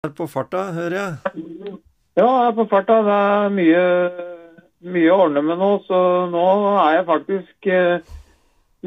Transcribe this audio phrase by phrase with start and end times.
[0.00, 1.32] Er på farta, hører jeg.
[2.16, 2.94] Ja, jeg er på farta.
[3.04, 3.80] Det er mye,
[4.94, 5.98] mye å ordne med nå, så
[6.32, 6.44] nå
[6.86, 8.14] er jeg faktisk eh,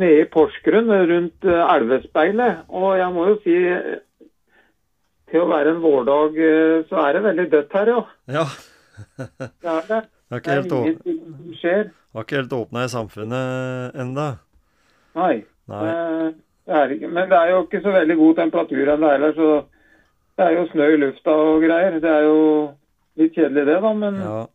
[0.01, 2.63] nede i Porsgrunn rundt eh, Elvespeilet.
[2.73, 3.91] Og jeg må jo si eh,
[5.29, 8.01] til å være en vårdag, eh, så er det veldig dødt her, ja.
[8.39, 8.47] Ja.
[9.21, 9.99] Det er det.
[10.33, 10.79] Det er Det ikke helt, å...
[10.81, 11.83] ingenting som skjer.
[12.17, 14.25] har ikke helt åpna i samfunnet enda.
[15.21, 15.35] Nei.
[15.69, 15.83] Nei.
[15.93, 16.25] Eh,
[16.65, 17.13] Det er ikke.
[17.19, 19.51] Men det er jo ikke så veldig god temperatur ennå heller, så
[20.37, 21.99] det er jo snø i lufta og greier.
[22.01, 22.39] Det er jo
[23.19, 24.45] litt kjedelig det, da, men Ja.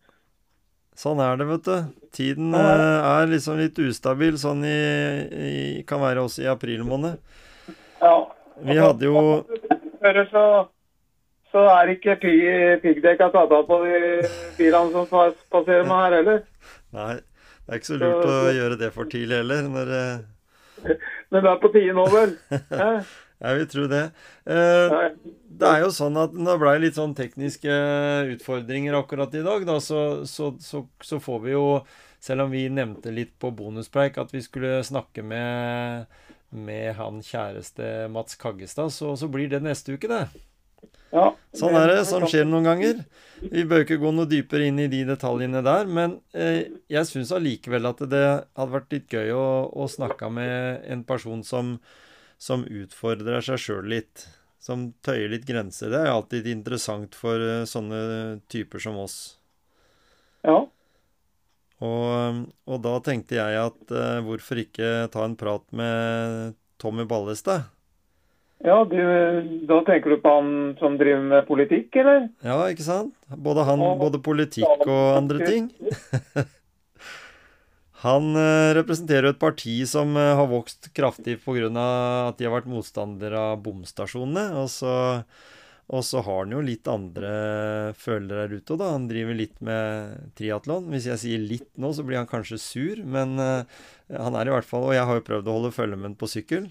[0.98, 1.76] Sånn er det, vet du.
[2.10, 2.58] Tiden Ja.
[2.74, 7.18] eh, er liksom litt ustabil, sånn i, i Kan være også i april måned.
[8.02, 8.16] ja.
[8.60, 9.44] Vi hadde jo
[10.32, 10.66] så,
[11.52, 14.26] så er ikke pi- piggdekka tatt av på de
[14.58, 15.06] bilene som
[15.52, 16.42] passerer meg her heller.
[16.92, 19.62] Nei, det er ikke så lurt å gjøre det for tidlig heller.
[19.70, 20.18] Når, eh,
[21.30, 22.34] Men det er på tide nå, vel?
[23.38, 24.04] Jeg vil tro det.
[24.50, 24.94] Eh,
[25.58, 27.74] Det er jo sånn at det ble litt sånn tekniske
[28.34, 31.64] utfordringer akkurat i dag, da, så, så, så, så får vi jo,
[32.22, 36.06] selv om vi nevnte litt på bonuspreik at vi skulle snakke med,
[36.50, 40.26] med han kjæreste Mats Kaggestad, så, så blir det neste uke, det.
[41.14, 41.30] Ja.
[41.56, 42.02] Sånn er det.
[42.06, 42.98] Sånn skjer noen ganger.
[43.40, 47.32] Vi bør ikke gå noe dypere inn i de detaljene der, men eh, jeg syns
[47.34, 51.78] allikevel at det hadde vært litt gøy å, å snakke med en person som,
[52.38, 54.26] som utfordrer seg sjøl litt.
[54.58, 55.92] Som tøyer litt grenser.
[55.92, 58.00] Det er alltid interessant for eh, sånne
[58.50, 59.18] typer som oss.
[60.46, 60.64] Ja.
[61.78, 67.68] Og, og da tenkte jeg at eh, hvorfor ikke ta en prat med Tommy Ballestad?
[68.58, 68.98] ja du,
[69.70, 70.48] da tenker du på han
[70.80, 72.26] som driver med politikk, eller?
[72.42, 73.14] Ja, ikke sant?
[73.30, 75.70] Både han, både politikk og andre ting.
[78.04, 81.66] Han eh, representerer et parti som eh, har vokst kraftig pga.
[82.28, 84.52] at de har vært motstander av bomstasjonene.
[84.60, 84.92] Og så,
[85.90, 87.32] og så har han jo litt andre
[87.98, 88.92] følere der ute da.
[88.94, 90.92] Han driver litt med triatlon.
[90.94, 93.80] Hvis jeg sier litt nå, så blir han kanskje sur, men eh,
[94.14, 96.18] han er i hvert fall Og jeg har jo prøvd å holde følge med ham
[96.20, 96.70] på sykkel.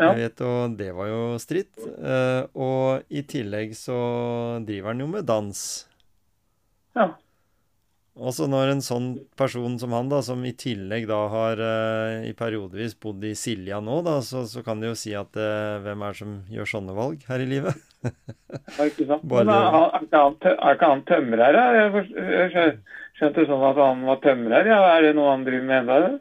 [0.00, 0.10] Ja.
[0.10, 1.76] Jeg vet, og det var jo stritt.
[2.56, 3.98] Og i tillegg så
[4.64, 5.60] driver han jo med dans.
[6.96, 7.12] Ja.
[8.12, 9.06] Også når en sånn
[9.40, 13.78] person som han, da, som i tillegg da har uh, i periodevis bodd i Silja
[13.80, 16.68] nå, da, så, så kan det jo si at uh, hvem er det som gjør
[16.74, 17.80] sånne valg her i livet?
[18.52, 19.22] Ja, ikke sant?
[19.30, 21.56] Bare- Men er, ikke han, er ikke han tømrer?
[21.56, 21.66] ja?
[21.78, 22.74] Jeg,
[23.16, 24.68] skjønte sånn at han var tømrer.
[24.68, 24.80] Ja.
[24.96, 25.96] Er det noe han driver med ennå?
[26.00, 26.18] eller?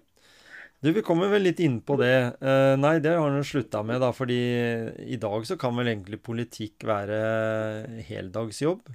[0.81, 2.13] Du, vi kommer vel litt inn på det.
[2.37, 4.39] Uh, nei, det har han slutta med, da, fordi
[5.09, 7.19] i dag så kan vel egentlig politikk være
[8.07, 8.85] heldagsjobb.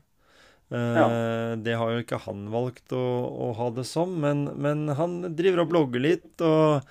[0.71, 3.03] Eh, Det har jo ikke han valgt å,
[3.49, 6.89] å ha det som, men, men han driver og blogger litt og,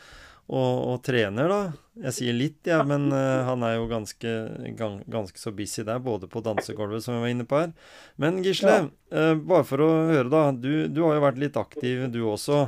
[0.47, 1.59] og, og trener, da.
[2.05, 4.31] Jeg sier litt, jeg, ja, men eh, han er jo ganske,
[4.79, 7.75] gan, ganske så busy der, både på dansegulvet, som vi var inne på her.
[8.21, 8.77] Men Gisle,
[9.11, 10.45] eh, bare for å høre, da.
[10.55, 12.65] Du, du har jo vært litt aktiv, du også.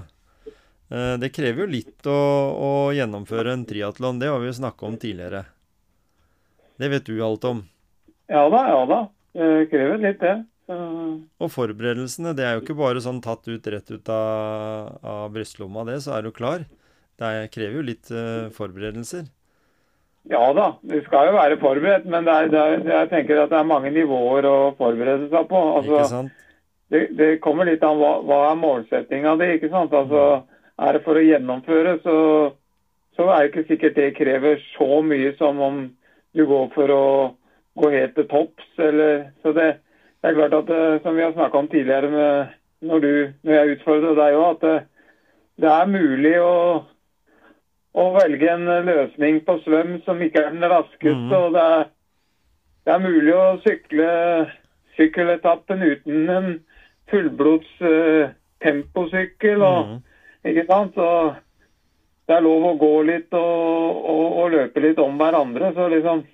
[0.87, 2.13] Det krever jo litt å,
[2.63, 4.21] å gjennomføre en triatlon.
[4.21, 5.41] Det har vi jo snakka om tidligere.
[6.79, 7.59] Det vet du alt om.
[8.31, 8.99] Ja da, ja da.
[9.35, 10.37] Det krever litt, det.
[10.67, 10.75] Så,
[11.39, 15.85] Og forberedelsene, det er jo ikke bare sånn tatt ut rett ut av, av brystlomma,
[15.87, 16.65] det, så er du klar.
[17.17, 19.29] Det er, krever jo litt uh, forberedelser.
[20.29, 23.49] ja da, vi skal jo være forberedt, men det er, det er, jeg tenker at
[23.53, 25.61] det er mange nivåer å forberede seg på.
[25.85, 26.33] Ikke Altså, sant?
[26.91, 29.95] det, det kommer litt an hva, hva er målsettinga di, ikke sant.
[29.95, 30.43] Altså,
[30.83, 32.17] er det for å gjennomføre, så,
[33.15, 35.79] så er det ikke sikkert det krever så mye som om
[36.35, 37.03] du går for å
[37.79, 39.69] gå helt til topps, eller Så det,
[40.21, 43.11] det er klart at eh, som vi har snakka om tidligere med, når, du,
[43.43, 44.77] når jeg utfordrer deg òg, at det,
[45.63, 46.55] det er mulig å,
[47.97, 51.27] å velge en løsning på svøm som ikke er den raskeste.
[51.29, 51.35] Mm.
[51.37, 51.85] og det er,
[52.85, 54.09] det er mulig å sykle
[54.97, 56.47] sykkeletappen uten en
[57.11, 58.29] fullblods uh,
[58.63, 59.61] temposykkel.
[59.61, 59.97] og mm.
[60.51, 60.97] ikke sant?
[60.97, 61.09] Så
[62.27, 65.71] det er lov å gå litt og, og, og løpe litt om hverandre.
[65.75, 66.25] Så liksom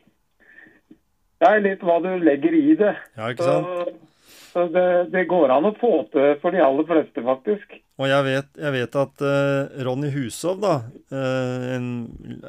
[1.43, 2.93] Det er litt hva du legger i det.
[3.19, 3.67] Ja, ikke sant?
[3.67, 4.09] Så,
[4.53, 7.73] Så det, det, går an å få til for de aller fleste, faktisk.
[7.97, 10.75] Og jeg vet, jeg vet at uh, Ronny Hushov, da,
[11.11, 11.87] uh, en,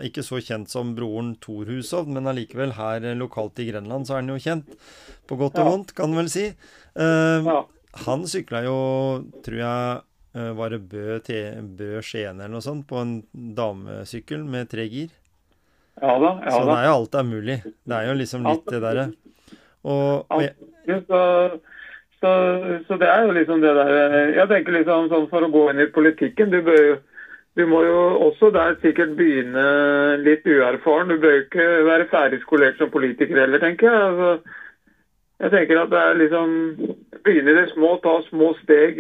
[0.05, 4.19] ikke så kjent som broren Thor Hushov, men allikevel her uh, lokalt i Grenland så
[4.19, 4.77] er han jo kjent.
[5.25, 5.73] På godt og ja.
[5.73, 6.47] vondt, kan en vel si.
[6.95, 7.59] Ja.
[8.05, 8.79] Han sykla jo,
[9.43, 10.03] tror jeg,
[10.61, 11.19] var det Bø,
[11.79, 15.11] Bø Skien eller noe sånt, på en damesykkel med tre gir.
[16.03, 17.57] Ja da, ja så det er jo alt er mulig.
[17.85, 19.07] Det er jo liksom litt det derre.
[19.85, 20.43] Og, og
[21.07, 21.23] så,
[22.21, 22.31] så,
[22.89, 23.91] så, det er jo liksom det der
[24.33, 26.95] Jeg tenker liksom sånn for å gå inn i politikken Du bør jo
[27.55, 29.65] du må jo også der sikkert begynne
[30.25, 31.13] litt uerfaren.
[31.13, 34.09] Du bør jo ikke være ferdig skolert som politiker heller, tenker jeg.
[34.09, 34.57] Altså,
[35.45, 36.57] jeg tenker at det er liksom
[37.25, 38.99] Begynne i det små, ta små steg.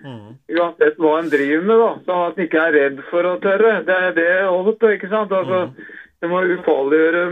[0.00, 0.38] Mm.
[0.54, 1.90] Uansett hva en driver med, da.
[2.06, 3.72] Så at en ikke er redd for å tørre.
[3.84, 5.34] Det er det også, ikke sant.
[5.36, 5.90] Altså, mm.
[6.20, 7.22] Det må ufarliggjøre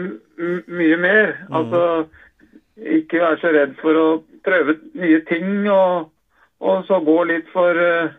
[0.73, 1.35] mye mer.
[1.49, 1.57] Mm.
[1.59, 1.83] Altså
[2.79, 4.07] ikke være så redd for å
[4.47, 6.13] prøve nye ting, og,
[6.63, 8.15] og så gå litt for, eh,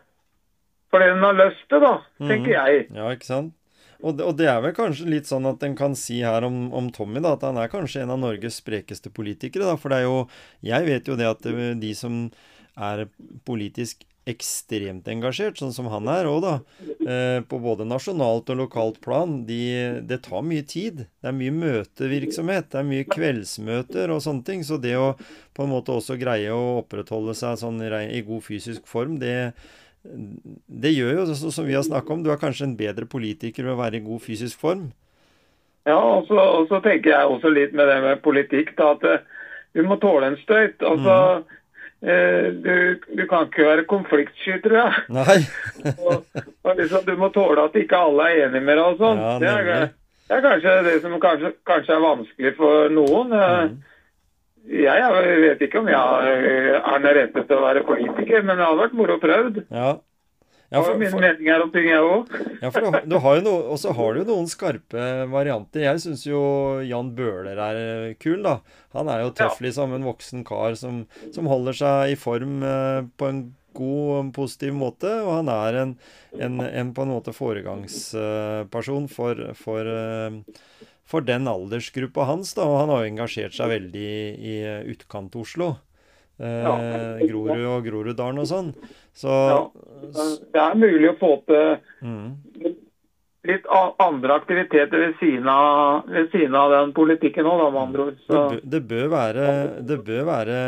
[0.91, 2.57] for det en har lyst til, da, tenker mm.
[2.57, 2.83] jeg.
[2.97, 3.55] Ja, ikke sant?
[3.99, 6.69] Og det, og det, er vel kanskje litt sånn at en kan si her om,
[6.75, 9.67] om, Tommy da, at han er kanskje en av Norges sprekeste politikere.
[9.67, 10.21] da, For det er jo
[10.63, 12.21] Jeg vet jo det at de som
[12.79, 13.09] er
[13.43, 16.53] politisk ekstremt engasjert, sånn som han er òg, da.
[16.99, 19.39] Eh, på både nasjonalt og lokalt plan.
[19.47, 19.59] De,
[20.07, 21.05] det tar mye tid.
[21.19, 22.69] Det er mye møtevirksomhet.
[22.71, 24.63] Det er mye kveldsmøter og sånne ting.
[24.67, 28.85] Så det å på en måte også greie å opprettholde seg sånn i god fysisk
[28.87, 29.51] form, det,
[30.03, 33.67] det gjør jo, så, som vi har snakka om, du er kanskje en bedre politiker
[33.67, 34.89] ved å være i god fysisk form.
[35.89, 39.27] Ja, og så, og så tenker jeg også litt med det med politikk, da, at
[39.77, 40.81] vi må tåle en støyt.
[40.85, 41.55] Altså, mm.
[41.99, 45.01] Eh, du, du, kan ikke være konfliktsky, tror jeg.
[45.11, 45.39] Nei.
[46.07, 46.21] og,
[46.63, 49.19] og liksom, du må tåle at ikke alle er enige med deg og sånn.
[49.19, 49.69] Ja, det, er,
[50.29, 53.35] det, er, kanskje det som kanskje, kanskje er vanskelig for noen.
[53.35, 53.77] Eh, mm.
[54.69, 56.31] Jeg, jeg, vet ikke om jeg
[56.77, 59.61] er den rette til å være politiker, men det hadde vært moro prøvd.
[59.73, 59.93] Ja,
[60.69, 62.33] ja, for, mine meninger om ting, jeg òg.
[62.61, 65.87] ja, for du, du har jo noe, og så har du noen skarpe varianter.
[65.87, 66.41] Jeg syns jo
[66.85, 68.59] Jan Bøhler er eh, kul, da.
[68.93, 69.65] Han er jo tøff, ja.
[69.65, 69.95] liksom.
[69.97, 73.41] En voksen kar som, som holder seg i form eh, på en
[73.77, 75.09] god, positiv måte.
[75.25, 75.97] Og han er en,
[76.37, 82.53] en, en på en måte foregangsperson for, for, eh, for den aldersgruppa hans.
[82.53, 84.17] da, Og han har jo engasjert seg veldig i,
[84.53, 84.57] i
[84.93, 85.73] Utkant-Oslo.
[86.39, 88.69] Eh, Grorud og Groruddalen og sånn.
[89.19, 89.57] Så, ja,
[90.53, 91.73] Det er mulig å få til
[92.07, 92.69] mm.
[93.49, 93.65] litt
[93.99, 98.21] andre aktiviteter ved siden av, ved siden av den politikken òg, med andre ord.
[98.29, 99.49] Det, det, bør være,
[99.89, 100.59] det, bør være,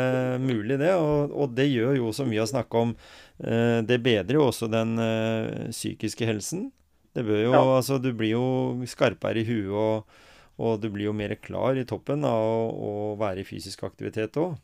[0.42, 0.92] mulig, det.
[1.00, 2.92] Og, og, det gjør jo, som vi har snakka om,
[3.40, 6.68] eh, det bedrer jo også den eh, psykiske helsen.
[7.12, 7.62] Det bør jo, ja.
[7.78, 8.44] altså Du blir jo
[8.88, 10.20] skarpere i huet, og,
[10.60, 14.60] og du blir jo mer klar i toppen av å, være i fysisk aktivitet òg.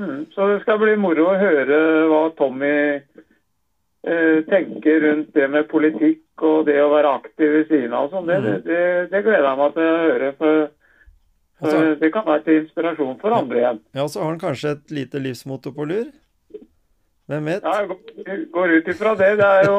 [0.00, 1.78] Mm, så det skal bli moro å høre
[2.08, 3.00] hva Tommy
[4.00, 8.08] tenker rundt det med politikk og det å være aktiv ved siden av.
[8.12, 8.28] Sånn.
[8.28, 8.62] Det, mm.
[8.64, 10.30] det, det, gleder jeg meg til å høre.
[10.38, 10.62] for,
[11.60, 13.82] for Det kan være til inspirasjon for andre igjen.
[13.98, 16.08] Ja, Så har han kanskje et lite livsmotto på lur?
[17.30, 17.62] Hvem vet?
[17.68, 17.84] Ja,
[18.26, 19.34] jeg går ut ifra det.
[19.38, 19.76] Det er jo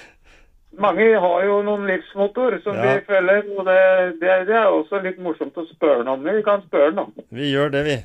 [0.84, 2.84] mange har jo noen livsmotor som ja.
[2.84, 3.48] de følger.
[3.56, 3.78] og det,
[4.20, 6.28] det, det, er også litt morsomt å spørre noen om.
[6.36, 7.14] Vi kan spørre noen.
[7.32, 7.96] Vi gjør det, vi.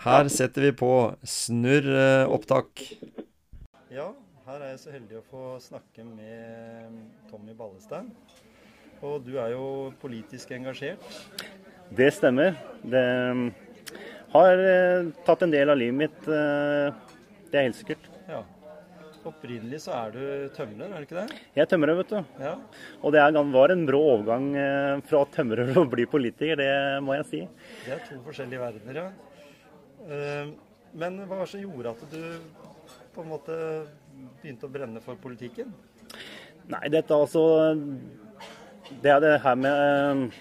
[0.00, 0.94] Her setter vi på
[1.28, 2.86] snurr eh, opptak.
[3.92, 4.08] Ja,
[4.50, 6.94] her er jeg så heldig å få snakke med
[7.30, 8.08] Tommy Ballestad.
[9.06, 11.04] Og du er jo politisk engasjert?
[11.94, 12.56] Det stemmer.
[12.82, 13.02] Det
[13.36, 13.44] mm,
[14.32, 16.26] har eh, tatt en del av livet mitt.
[16.26, 16.90] Eh,
[17.50, 18.08] det er helt sikkert.
[18.26, 18.42] Ja.
[19.30, 20.22] Opprinnelig så er du
[20.56, 21.38] tømrer, er det ikke det?
[21.54, 22.34] Jeg er tømrer, vet du.
[22.40, 22.54] Ja.
[23.04, 23.22] Og det
[23.54, 24.48] var en brå overgang
[25.06, 26.72] fra tømrer til å bli politiker, det
[27.04, 27.44] må jeg si.
[27.84, 29.08] Det er to forskjellige verdener, ja.
[30.08, 30.52] Eh,
[30.98, 32.22] men hva var det som gjorde at du
[33.14, 33.56] på en måte
[34.42, 35.72] begynte å brenne for politikken?
[36.70, 37.42] Nei, dette altså
[39.02, 40.32] Det er det her med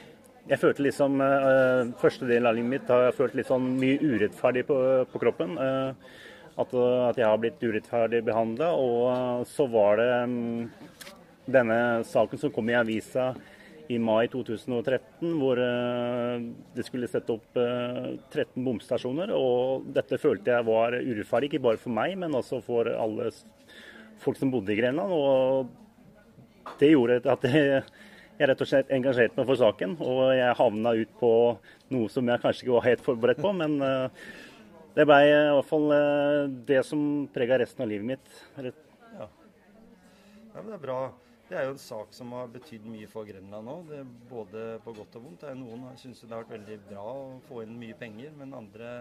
[0.50, 4.00] Jeg følte liksom eh, Første delen av livet mitt har jeg følt litt sånn mye
[4.02, 4.80] urettferdig på,
[5.12, 5.56] på kroppen.
[5.62, 6.18] Eh,
[6.60, 8.72] at, at, jeg har blitt urettferdig behandla.
[8.76, 10.66] Og så var det mm,
[11.54, 13.32] denne saken som kom i avisa
[13.90, 15.70] i mai 2013, hvor de
[16.76, 19.32] det skulle sette opp 13 eh, bomstasjoner.
[19.34, 23.32] Og dette følte jeg var urettferdig, ikke bare for meg, men også for alle
[24.22, 25.14] folk som bodde i Grenland.
[25.16, 27.82] Og det gjorde at jeg,
[28.40, 29.96] rett og slett engasjerte meg for saken.
[30.06, 31.32] Og jeg havna ut på
[31.96, 34.28] noe som jeg kanskje ikke var helt forberedt på, men eh,
[35.00, 35.90] det ble i hvert fall
[36.68, 37.02] det som
[37.34, 38.38] prega resten av livet mitt.
[38.60, 39.26] Ja.
[39.26, 39.28] ja,
[40.60, 41.00] men det er bra.
[41.50, 44.94] Det er jo en sak som har betydd mye for Grenland nå, det både på
[44.94, 45.42] godt og vondt.
[45.42, 48.54] Det er Noen syns det har vært veldig bra å få inn mye penger, men
[48.54, 48.92] andre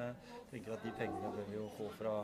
[0.49, 2.15] tenker at de pengene bør vi jo få fra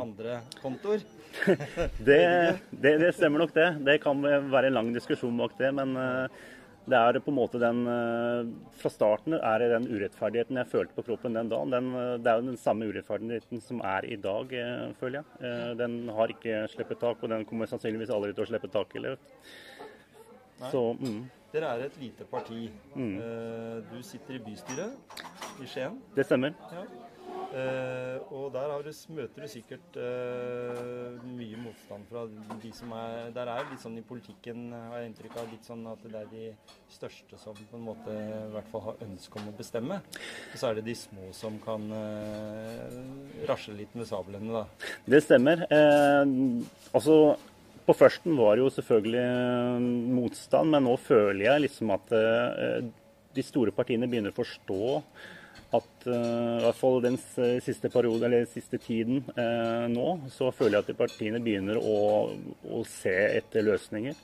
[0.00, 1.04] andre kontoer.
[2.08, 2.22] Det,
[2.70, 3.68] det, det stemmer nok, det.
[3.84, 5.70] Det kan være en lang diskusjon bak det.
[5.76, 6.40] Men eh,
[6.88, 10.96] det er på en måte den eh, Fra starten er det den urettferdigheten jeg følte
[10.96, 11.74] på kroppen den dagen.
[11.74, 15.76] Den, eh, det er jo den samme urettferdigheten som er i dag, eh, føler jeg.
[15.80, 19.20] Den har ikke sluppet tak, og den kommer sannsynligvis aldri til å slippe tak heller.
[20.60, 20.72] Nei.
[20.72, 21.20] Så mm,
[21.52, 22.68] Dere er et lite parti.
[22.94, 23.14] Mm.
[23.90, 25.22] Du sitter i bystyret
[25.60, 25.96] i Skien.
[26.14, 26.54] det stemmer.
[26.70, 26.84] Ja.
[27.50, 32.22] Eh, og der du, møter du sikkert eh, mye motstand fra
[32.62, 35.82] de som er Der er litt sånn i politikken, har jeg inntrykk av, litt sånn
[35.90, 36.44] at det er de
[36.94, 39.98] største som på en måte i hvert fall har ønske om å bestemme.
[40.52, 43.00] Og så er det de små som kan eh,
[43.50, 44.92] rasle litt med sablene, da.
[45.10, 45.66] Det stemmer.
[45.66, 46.22] Eh,
[46.94, 47.18] altså,
[47.86, 49.90] på førsten var det jo selvfølgelig eh,
[50.20, 52.80] motstand, men nå føler jeg liksom at eh,
[53.34, 54.94] de store partiene begynner å forstå
[55.76, 57.16] at uh, i hvert fall den
[57.62, 61.98] siste periode, eller siste tiden uh, nå, så føler jeg at de partiene begynner å,
[62.66, 64.16] å se etter løsninger.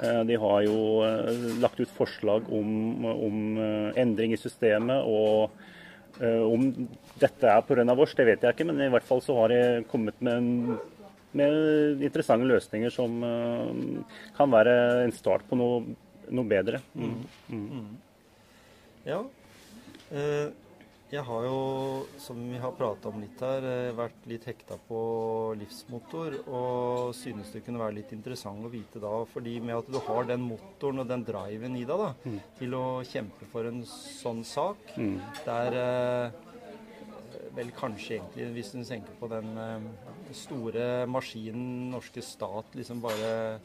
[0.00, 0.78] Uh, De har jo
[1.62, 3.38] lagt ut forslag om, om
[3.94, 5.04] endring i systemet.
[5.06, 5.54] og
[6.24, 6.66] Om
[7.22, 7.84] dette er pga.
[7.94, 10.78] vårs, det vet jeg ikke, men i hvert fall så har de kommet med, en-
[11.34, 13.16] med interessante løsninger som
[14.36, 15.80] kan være en start på noe,
[16.30, 16.78] noe bedre.
[19.06, 19.22] Ja.
[20.14, 20.48] Eh,
[21.12, 21.58] jeg har jo,
[22.18, 25.00] som vi har prata om litt her, eh, vært litt hekta på
[25.60, 26.38] livsmotor.
[26.48, 30.24] Og synes det kunne være litt interessant å vite da, fordi med at du har
[30.24, 32.14] den motoren og den driven i deg da,
[32.58, 34.96] til å kjempe for en sånn sak,
[35.44, 36.30] der eh,
[37.54, 43.60] vel kanskje egentlig, hvis du tenker på den eh, store maskinen norske stat liksom bare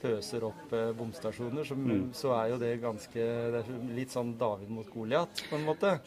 [0.00, 1.76] pøser opp bomstasjoner, så,
[2.16, 3.14] så er jo det ganske
[3.54, 6.00] det er litt sånn David mot Goliat, på en måte.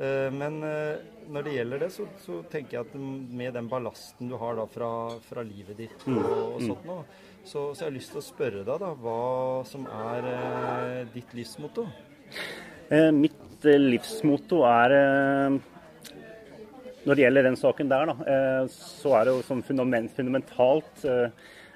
[0.00, 4.30] Eh, men eh, når det gjelder det, så, så tenker jeg at med den ballasten
[4.30, 4.92] du har da fra,
[5.26, 6.22] fra livet ditt og,
[6.54, 6.96] og sånt nå,
[7.44, 9.18] så, så jeg har lyst til å spørre deg da, hva
[9.68, 11.84] som er eh, ditt livsmotto.
[12.88, 15.58] Eh, Mitt eh, livsmotto er eh,
[17.04, 21.04] Når det gjelder den saken der, da, eh, så er det jo sånn fundament, fundamentalt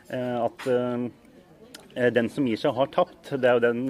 [0.05, 0.67] at
[2.13, 3.31] den som gir seg, har tapt.
[3.41, 3.81] Det er jo den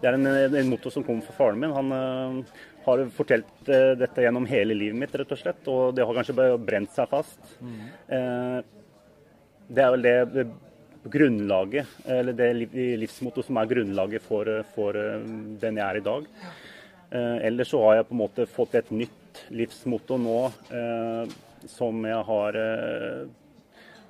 [0.00, 1.74] det er en, en motto som kommer fra faren min.
[1.76, 2.42] Han
[2.90, 5.62] har fortalt eh, dette gjennom hele livet mitt, rett og slett.
[5.70, 7.38] Og det har kanskje brent seg fast.
[7.62, 8.58] Eh,
[9.70, 10.46] det er vel det,
[11.10, 15.22] grunnlaget, eller det liv- livsmotto som er grunnlaget for, for eh,
[15.62, 16.26] den jeg er i dag.
[17.10, 20.36] Ellers så har jeg på en måte fått et nytt livsmotto nå
[21.66, 22.58] som jeg har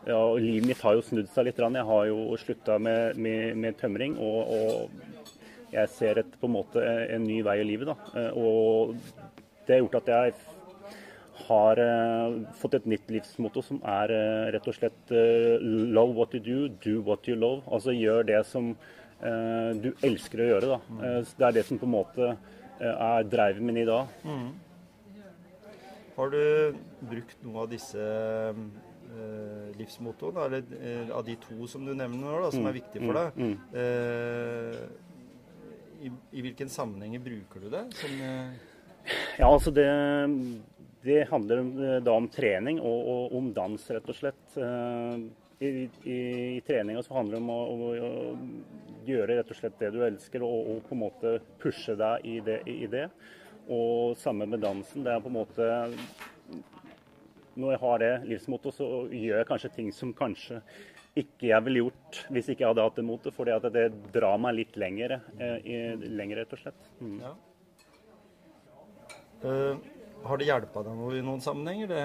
[0.04, 1.60] ja, Livet mitt har jo snudd seg litt.
[1.60, 4.18] Jeg har jo slutta med, med, med tømring.
[4.20, 5.19] Og, og
[5.72, 7.90] jeg ser et, på en måte en ny vei i livet.
[7.90, 7.96] Da.
[8.20, 8.94] Eh, Og
[9.66, 10.34] det har gjort at jeg
[11.50, 16.34] har eh, fått et nytt livsmotto som er eh, rett og slett eh, Love what
[16.36, 17.62] you do, do what you love.
[17.70, 18.72] Altså gjør det som
[19.22, 20.74] eh, du elsker å gjøre.
[20.74, 20.80] Da.
[21.06, 24.10] Eh, det er det som på en måte eh, er driven min i dag.
[26.16, 26.74] Har du
[27.08, 32.34] brukt noe av disse eh, livsmottoene, eller eh, av de to som du nevner nå,
[32.44, 33.38] da, som er viktige for deg?
[33.80, 34.82] Eh,
[36.00, 37.84] i, I hvilken sammenhenger bruker du det?
[37.94, 38.52] Som, eh,
[39.38, 39.86] Ja, altså det,
[41.02, 44.56] det handler eh, da om trening og, og om dans, rett og slett.
[44.56, 45.22] Eh,
[45.60, 45.70] I,
[46.08, 46.18] i,
[46.56, 50.00] i treninga så handler det om å, å, å gjøre rett og slett det du
[50.06, 52.60] elsker, og, og på en måte pushe deg i det.
[52.64, 53.06] I det.
[53.70, 55.04] Og samme med dansen.
[55.04, 55.66] Det er på en måte
[57.60, 60.62] Når jeg har det livsmottoet, så gjør jeg kanskje ting som kanskje
[61.22, 64.58] ikke jeg ville gjort hvis ikke jeg hadde hatt det motet, at det drar meg
[64.58, 66.90] litt lenger, eh, i- lenger rett og slett.
[67.00, 67.20] Mm.
[67.20, 67.34] ja.
[69.40, 69.76] Uh.
[70.28, 71.88] har det hjelpa deg noe i noen sammenhenger?
[71.88, 72.00] Det,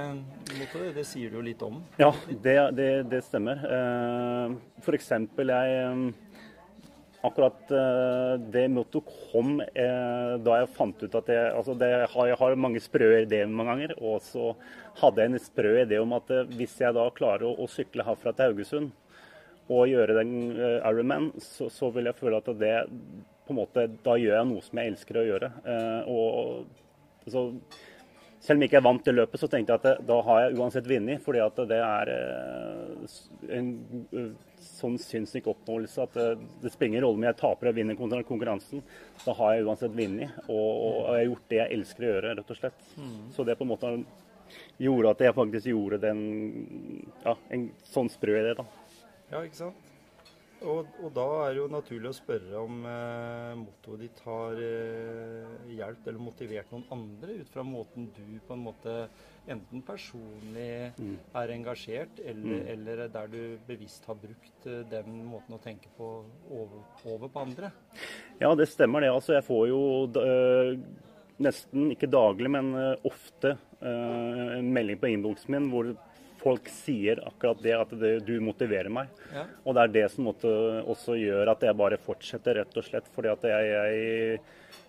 [0.56, 0.94] mottoet?
[0.96, 1.82] det sier du jo litt om.
[2.00, 3.60] Ja, det, det, det stemmer.
[3.60, 4.54] Eh,
[4.86, 6.14] For eksempel jeg
[7.26, 7.72] Akkurat
[8.54, 12.56] det mottoet kom da jeg fant ut at jeg, altså det, jeg, har, jeg har
[12.62, 13.94] mange sprø ideer mange ganger.
[13.98, 14.52] Og så
[15.02, 18.30] hadde jeg en sprø idé om at hvis jeg da klarer å, å sykle herfra
[18.38, 18.94] til Haugesund
[19.66, 22.76] og gjøre den uh, Ironman, så, så vil jeg føle at det
[23.46, 25.52] på en måte, Da gjør jeg noe som jeg elsker å gjøre.
[25.66, 27.50] Uh, og så
[28.46, 30.42] selv om jeg ikke jeg vant det løpet, så tenkte jeg at det, da har
[30.44, 31.22] jeg uansett vunnet.
[31.26, 33.16] Fordi at det er uh,
[33.58, 33.72] en
[34.14, 34.28] eh,
[34.66, 36.28] sånn sinnssyk oppnåelse at det,
[36.62, 38.84] det springer ingen rolle om jeg taper eller vinner kontra konkurransen.
[39.24, 40.38] Da har jeg uansett vunnet.
[40.46, 42.88] Og, og jeg har gjort det jeg elsker å gjøre, rett og slett.
[43.34, 43.94] Så det på en måte
[44.78, 46.20] gjorde at jeg faktisk gjorde den
[47.24, 48.68] Ja, en sånn sprø idé, da.
[49.32, 49.92] Ja, ikke sant?
[50.66, 55.56] og, og, da er det jo naturlig å spørre om eh, mottoet ditt har eh,
[55.76, 58.96] hjulpet eller motivert noen andre ut fra måten du på en måte
[59.52, 61.16] enten personlig mm.
[61.38, 62.70] er engasjert, eller, mm.
[62.74, 66.12] eller, der du bevisst har brukt eh, den måten å tenke på
[66.50, 67.72] over, over, på andre?
[68.42, 69.14] Ja, det stemmer det.
[69.14, 69.82] Altså, jeg får jo
[70.24, 70.74] øh,
[71.46, 75.94] nesten ikke daglig, men øh, ofte øh, en melding på innboksen min hvor
[76.46, 79.10] folk sier akkurat det, at det, du motiverer meg.
[79.34, 79.48] Ja.
[79.66, 80.52] Og det er det som måtte,
[80.86, 83.08] også gjør at jeg bare fortsetter, rett og slett.
[83.16, 84.42] Fordi at jeg, jeg,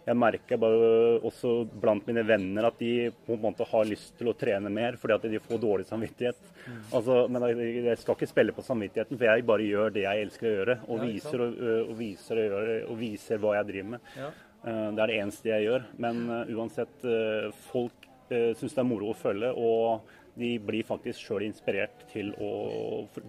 [0.06, 0.90] jeg merker bare
[1.26, 4.98] også blant mine venner at de på en måte har lyst til å trene mer
[5.00, 6.50] fordi at de får dårlig samvittighet.
[6.66, 6.82] Mm.
[6.98, 10.26] Altså, men jeg, jeg, skal ikke spille på samvittigheten, for jeg bare gjør det jeg
[10.26, 10.76] elsker å gjøre.
[10.86, 14.12] Og, ja, viser, og, og, viser, og, og viser, hva jeg driver med.
[14.18, 14.34] Ja.
[14.66, 15.88] Eh, det er det eneste jeg gjør.
[16.04, 19.52] Men uh, uansett, uh, folk syns det er moro å følge.
[19.54, 22.50] og de blir faktisk sjøl inspirert til å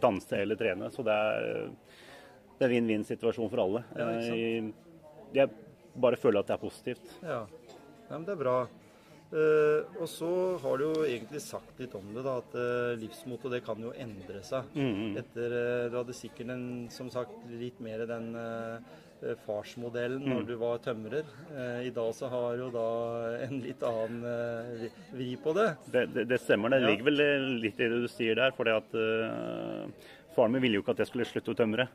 [0.01, 0.89] danse eller trene.
[0.91, 1.69] Så det er,
[2.57, 3.83] det er vinn-vinn-situasjon for alle.
[3.95, 4.73] jeg,
[5.37, 5.53] jeg,
[5.97, 7.15] bare føler at det er positivt.
[7.23, 7.39] Ja,
[8.09, 8.57] ja men det er bra.
[9.27, 10.29] Uh, og så
[10.63, 13.91] har du jo egentlig sagt litt om det, da, at uh, livsmotto det kan jo
[13.91, 14.69] endre seg.
[14.73, 15.17] Mm -hmm.
[15.19, 18.31] Etter uh, Du hadde sikkert en, som sagt litt mer den
[19.17, 20.45] Eh, farsmodellen når mm.
[20.45, 21.29] du var tømrer.
[21.49, 22.89] Eh, I dag så har jo da
[23.47, 25.71] en litt annen eh, vri på det.
[25.89, 26.75] Det, det, det stemmer.
[26.75, 27.23] Det ligger vel
[27.63, 28.53] litt i det du sier der.
[28.53, 31.87] fordi at uh, Faren min ville jo ikke at jeg skulle slutte å tømre.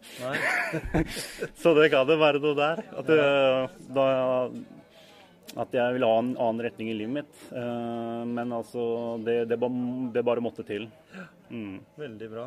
[1.62, 2.83] så det kan det være noe der.
[2.91, 4.07] At, uh, da,
[5.59, 7.41] at jeg ville ha en annen retning i livet mitt.
[7.53, 8.85] Uh, men altså,
[9.25, 10.89] det, det, bare måtte til.
[11.51, 11.81] Mm.
[12.01, 12.47] Veldig bra.